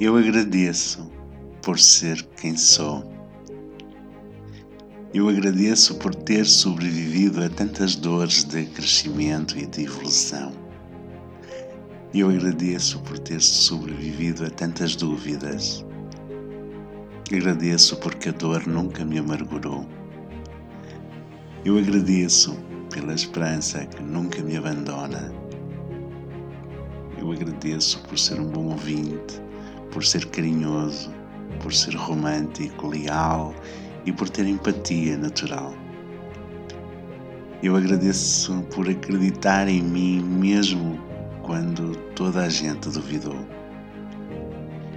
Eu 0.00 0.16
agradeço 0.16 1.12
por 1.60 1.78
ser 1.78 2.22
quem 2.40 2.56
sou. 2.56 3.04
Eu 5.12 5.28
agradeço 5.28 5.96
por 5.96 6.14
ter 6.14 6.46
sobrevivido 6.46 7.44
a 7.44 7.50
tantas 7.50 7.96
dores 7.96 8.42
de 8.42 8.64
crescimento 8.64 9.58
e 9.58 9.66
de 9.66 9.82
evolução. 9.82 10.54
Eu 12.14 12.30
agradeço 12.30 12.98
por 13.00 13.18
ter 13.18 13.42
sobrevivido 13.42 14.46
a 14.46 14.48
tantas 14.48 14.96
dúvidas. 14.96 15.84
Agradeço 17.30 17.94
porque 17.98 18.30
a 18.30 18.32
dor 18.32 18.66
nunca 18.66 19.04
me 19.04 19.18
amargurou. 19.18 19.86
Eu 21.62 21.76
agradeço 21.76 22.58
pela 22.90 23.12
esperança 23.12 23.84
que 23.84 24.02
nunca 24.02 24.40
me 24.42 24.56
abandona. 24.56 25.30
Eu 27.18 27.30
agradeço 27.30 28.02
por 28.04 28.18
ser 28.18 28.40
um 28.40 28.46
bom 28.46 28.70
ouvinte, 28.70 29.49
por 29.90 30.04
ser 30.04 30.26
carinhoso, 30.26 31.10
por 31.62 31.72
ser 31.74 31.94
romântico, 31.94 32.88
leal 32.88 33.54
e 34.06 34.12
por 34.12 34.28
ter 34.28 34.46
empatia 34.46 35.16
natural. 35.16 35.74
Eu 37.62 37.76
agradeço 37.76 38.62
por 38.74 38.88
acreditar 38.88 39.68
em 39.68 39.82
mim 39.82 40.22
mesmo 40.22 40.98
quando 41.42 41.94
toda 42.14 42.44
a 42.44 42.48
gente 42.48 42.88
duvidou. 42.88 43.46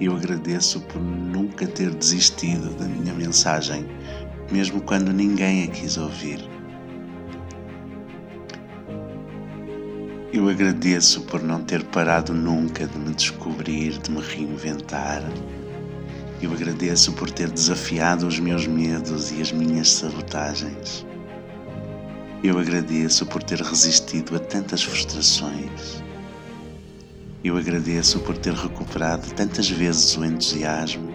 Eu 0.00 0.16
agradeço 0.16 0.80
por 0.82 1.00
nunca 1.00 1.66
ter 1.66 1.94
desistido 1.94 2.74
da 2.76 2.86
minha 2.86 3.14
mensagem, 3.14 3.86
mesmo 4.50 4.80
quando 4.80 5.12
ninguém 5.12 5.64
a 5.64 5.66
quis 5.68 5.96
ouvir. 5.96 6.57
Eu 10.30 10.46
agradeço 10.46 11.22
por 11.22 11.42
não 11.42 11.62
ter 11.64 11.82
parado 11.84 12.34
nunca 12.34 12.86
de 12.86 12.98
me 12.98 13.14
descobrir, 13.14 13.96
de 13.96 14.10
me 14.10 14.20
reinventar. 14.20 15.22
Eu 16.42 16.52
agradeço 16.52 17.14
por 17.14 17.30
ter 17.30 17.50
desafiado 17.50 18.26
os 18.26 18.38
meus 18.38 18.66
medos 18.66 19.32
e 19.32 19.40
as 19.40 19.50
minhas 19.50 19.90
sabotagens. 19.90 21.06
Eu 22.44 22.58
agradeço 22.58 23.24
por 23.24 23.42
ter 23.42 23.58
resistido 23.62 24.36
a 24.36 24.38
tantas 24.38 24.82
frustrações. 24.82 26.02
Eu 27.42 27.56
agradeço 27.56 28.18
por 28.20 28.36
ter 28.36 28.52
recuperado 28.52 29.26
tantas 29.32 29.70
vezes 29.70 30.14
o 30.14 30.26
entusiasmo, 30.26 31.10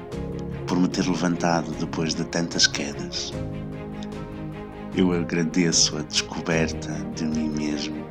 por 0.66 0.80
me 0.80 0.88
ter 0.88 1.08
levantado 1.08 1.72
depois 1.80 2.16
de 2.16 2.23
tantas 2.23 2.66
quedas. 2.66 3.31
Eu 4.98 5.14
agradeço 5.14 5.98
a 5.98 6.02
descoberta 6.02 6.92
de 7.16 7.25
mim 7.25 7.50
mesmo 7.50 8.03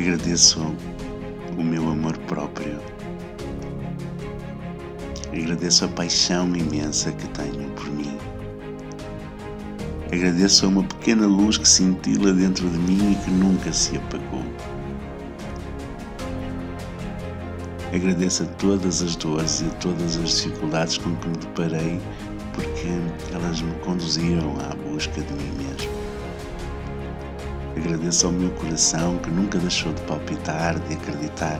Agradeço 0.00 0.58
o 1.58 1.62
meu 1.62 1.90
amor 1.90 2.16
próprio. 2.20 2.80
Agradeço 5.30 5.84
a 5.84 5.88
paixão 5.88 6.56
imensa 6.56 7.12
que 7.12 7.28
tenho 7.28 7.68
por 7.72 7.84
mim. 7.90 8.16
Agradeço 10.10 10.64
a 10.64 10.68
uma 10.70 10.82
pequena 10.84 11.26
luz 11.26 11.58
que 11.58 11.68
cintila 11.68 12.32
dentro 12.32 12.66
de 12.70 12.78
mim 12.78 13.12
e 13.12 13.14
que 13.22 13.30
nunca 13.30 13.74
se 13.74 13.98
apagou. 13.98 14.42
Agradeço 17.92 18.44
a 18.44 18.46
todas 18.46 19.02
as 19.02 19.14
dores 19.16 19.60
e 19.60 19.66
a 19.66 19.74
todas 19.80 20.16
as 20.16 20.30
dificuldades 20.30 20.96
com 20.96 21.14
que 21.16 21.28
me 21.28 21.36
deparei, 21.36 22.00
porque 22.54 23.34
elas 23.34 23.60
me 23.60 23.74
conduziram 23.80 24.56
à 24.60 24.74
busca 24.76 25.20
de 25.20 25.32
mim 25.34 25.52
mesmo. 25.58 25.99
Agradeço 27.80 28.26
ao 28.26 28.32
meu 28.32 28.50
coração 28.50 29.16
que 29.18 29.30
nunca 29.30 29.58
deixou 29.58 29.90
de 29.94 30.02
palpitar, 30.02 30.78
de 30.80 30.94
acreditar. 30.94 31.58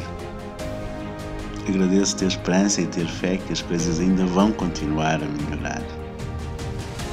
Agradeço 1.66 2.14
ter 2.16 2.26
esperança 2.26 2.82
e 2.82 2.86
ter 2.86 3.06
fé 3.06 3.38
que 3.38 3.54
as 3.54 3.62
coisas 3.62 3.98
ainda 4.00 4.26
vão 4.26 4.52
continuar 4.52 5.14
a 5.14 5.26
melhorar. 5.26 5.82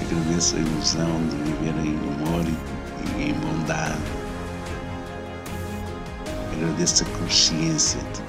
Agradeço 0.02 0.58
a 0.58 0.60
ilusão 0.60 1.28
de 1.30 1.36
viver 1.38 1.86
em 1.86 1.96
amor 1.96 2.46
e 3.18 3.30
em 3.30 3.34
bondade. 3.34 3.96
Agradeço 6.58 7.06
a 7.06 7.18
consciência 7.20 8.02
de 8.14 8.22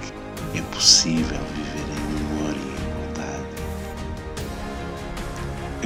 que 0.53 0.59
é 0.59 0.63
possível 0.63 1.41
viver 1.57 1.89
em 1.91 1.98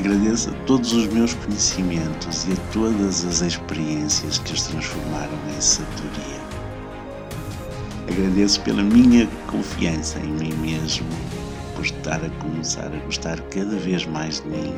Agradeço 0.04 0.50
a 0.50 0.52
todos 0.64 0.92
os 0.94 1.06
meus 1.06 1.32
conhecimentos 1.32 2.48
e 2.48 2.54
a 2.54 2.56
todas 2.72 3.24
as 3.24 3.40
experiências 3.40 4.36
que 4.38 4.52
os 4.52 4.62
transformaram 4.62 5.38
em 5.56 5.60
sabedoria. 5.60 6.40
Agradeço 8.10 8.60
pela 8.62 8.82
minha 8.82 9.28
confiança 9.46 10.18
em 10.18 10.32
mim 10.32 10.52
mesmo, 10.54 11.06
por 11.76 11.84
estar 11.84 12.20
a 12.20 12.28
começar 12.42 12.92
a 12.92 12.98
gostar 13.06 13.40
cada 13.42 13.76
vez 13.76 14.04
mais 14.04 14.40
de 14.40 14.48
mim. 14.48 14.74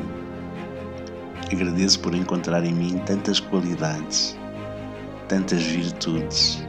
Agradeço 1.51 2.01
por 2.01 2.13
encontrar 2.13 2.63
em 2.63 2.75
mim 2.75 3.01
tantas 3.07 3.39
qualidades, 3.39 4.37
tantas 5.27 5.63
virtudes. 5.63 6.63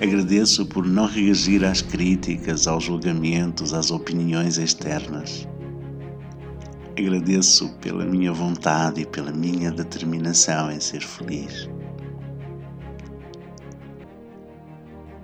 Agradeço 0.00 0.64
por 0.66 0.86
não 0.86 1.06
reagir 1.06 1.64
às 1.64 1.82
críticas, 1.82 2.68
aos 2.68 2.84
julgamentos, 2.84 3.74
às 3.74 3.90
opiniões 3.90 4.56
externas. 4.56 5.49
Agradeço 7.00 7.70
pela 7.80 8.04
minha 8.04 8.30
vontade 8.30 9.00
e 9.00 9.06
pela 9.06 9.32
minha 9.32 9.70
determinação 9.70 10.70
em 10.70 10.78
ser 10.78 11.00
feliz. 11.00 11.66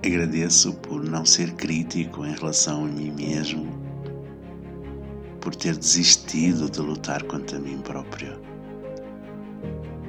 Agradeço 0.03 0.73
por 0.73 1.03
não 1.03 1.23
ser 1.23 1.53
crítico 1.53 2.25
em 2.25 2.33
relação 2.33 2.85
a 2.85 2.87
mim 2.87 3.11
mesmo, 3.11 3.67
por 5.39 5.53
ter 5.53 5.77
desistido 5.77 6.67
de 6.67 6.79
lutar 6.79 7.21
contra 7.25 7.59
mim 7.59 7.77
próprio. 7.77 8.41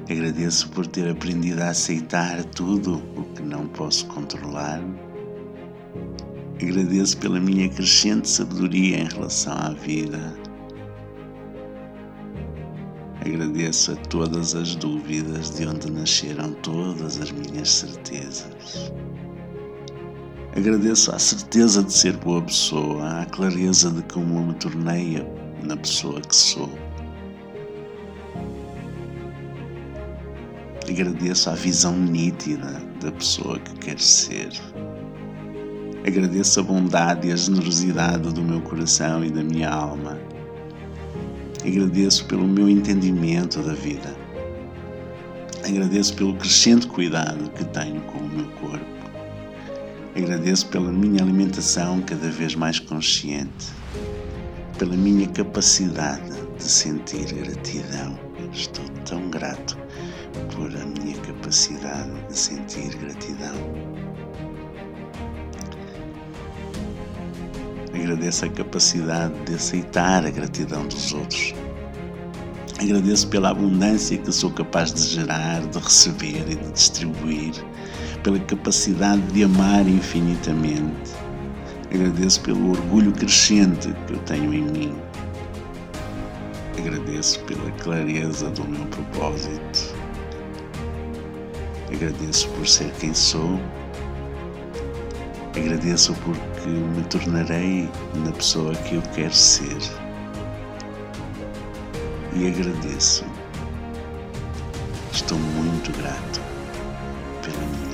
Agradeço 0.09 0.71
por 0.71 0.87
ter 0.87 1.07
aprendido 1.07 1.61
a 1.61 1.69
aceitar 1.69 2.43
tudo 2.45 2.95
o 3.15 3.23
que 3.35 3.43
não 3.43 3.67
posso 3.67 4.07
controlar. 4.07 4.81
Agradeço 6.59 7.15
pela 7.19 7.39
minha 7.39 7.69
crescente 7.69 8.27
sabedoria 8.27 9.01
em 9.01 9.07
relação 9.07 9.53
à 9.53 9.69
vida 9.69 10.48
Agradeço 13.25 13.91
a 13.91 13.95
todas 14.07 14.55
as 14.55 14.75
dúvidas 14.75 15.49
de 15.49 15.67
onde 15.67 15.91
nasceram 15.91 16.53
todas 16.63 17.19
as 17.19 17.31
minhas 17.31 17.69
certezas. 17.69 18.91
Agradeço 20.55 21.13
a 21.13 21.19
certeza 21.19 21.83
de 21.83 21.91
ser 21.91 22.15
boa 22.17 22.41
pessoa, 22.41 23.21
a 23.21 23.25
clareza 23.25 23.91
de 23.91 24.01
como 24.03 24.45
me 24.45 24.53
tornei 24.53 25.21
na 25.63 25.75
pessoa 25.75 26.21
que 26.21 26.35
sou. 26.35 26.71
Agradeço 30.89 31.49
a 31.49 31.55
visão 31.55 31.95
nítida 31.97 32.81
da 33.01 33.11
pessoa 33.11 33.59
que 33.59 33.73
quero 33.79 34.01
ser. 34.01 34.49
Agradeço 36.07 36.61
a 36.61 36.63
bondade 36.63 37.27
e 37.27 37.31
a 37.33 37.35
generosidade 37.35 38.33
do 38.33 38.41
meu 38.41 38.61
coração 38.61 39.23
e 39.23 39.29
da 39.29 39.43
minha 39.43 39.69
alma 39.69 40.17
Agradeço 41.69 42.25
pelo 42.25 42.47
meu 42.47 42.67
entendimento 42.67 43.61
da 43.61 43.75
vida. 43.75 44.17
Agradeço 45.63 46.15
pelo 46.15 46.33
crescente 46.33 46.87
cuidado 46.87 47.47
que 47.51 47.63
tenho 47.63 48.01
com 48.01 48.17
o 48.17 48.27
meu 48.27 48.49
corpo. 48.53 48.85
Agradeço 50.15 50.65
pela 50.69 50.91
minha 50.91 51.21
alimentação 51.21 52.01
cada 52.01 52.27
vez 52.31 52.55
mais 52.55 52.79
consciente, 52.79 53.67
pela 54.79 54.97
minha 54.97 55.27
capacidade 55.27 56.31
de 56.57 56.63
sentir 56.63 57.31
gratidão. 57.35 58.19
Estou 58.51 58.85
tão 59.05 59.29
grato 59.29 59.77
por 60.55 60.75
a 60.75 60.85
minha 61.03 61.19
capacidade 61.19 62.19
de 62.27 62.35
sentir 62.35 62.97
gratidão. 62.97 63.98
Agradeço 67.99 68.45
a 68.45 68.49
capacidade 68.49 69.33
de 69.45 69.55
aceitar 69.55 70.25
a 70.25 70.29
gratidão 70.29 70.87
dos 70.87 71.13
outros. 71.13 71.53
Agradeço 72.81 73.27
pela 73.27 73.49
abundância 73.49 74.17
que 74.17 74.31
sou 74.31 74.49
capaz 74.51 74.93
de 74.93 75.01
gerar, 75.01 75.61
de 75.67 75.77
receber 75.79 76.45
e 76.49 76.55
de 76.55 76.71
distribuir, 76.71 77.51
pela 78.23 78.39
capacidade 78.39 79.21
de 79.33 79.43
amar 79.43 79.85
infinitamente. 79.85 81.11
Agradeço 81.93 82.39
pelo 82.41 82.71
orgulho 82.71 83.11
crescente 83.11 83.93
que 84.07 84.13
eu 84.13 84.19
tenho 84.19 84.53
em 84.53 84.63
mim. 84.63 84.95
Agradeço 86.77 87.41
pela 87.41 87.69
clareza 87.71 88.49
do 88.51 88.63
meu 88.63 88.85
propósito. 88.85 89.93
Agradeço 91.93 92.47
por 92.49 92.65
ser 92.65 92.91
quem 92.93 93.13
sou 93.13 93.59
Agradeço 95.55 96.13
porque 96.23 96.67
me 96.69 97.03
tornarei 97.05 97.89
na 98.23 98.31
pessoa 98.31 98.73
que 98.75 98.95
eu 98.95 99.01
quero 99.15 99.33
ser. 99.33 99.77
E 102.35 102.47
agradeço. 102.47 103.25
Estou 105.11 105.39
muito 105.39 105.91
grato 105.97 106.39
pela 107.41 107.65
minha. 107.65 107.88